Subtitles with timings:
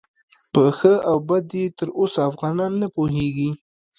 [0.53, 3.51] په ښه او بد یې تر اوسه افغانان نه پوهیږي.